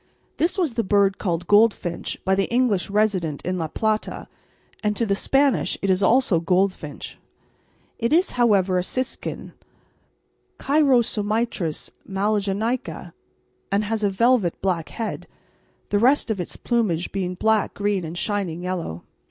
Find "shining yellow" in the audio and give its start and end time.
18.17-19.03